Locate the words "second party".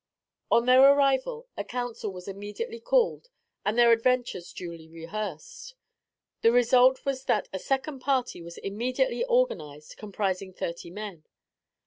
7.59-8.41